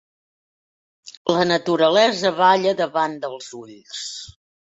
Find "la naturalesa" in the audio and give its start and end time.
1.33-2.33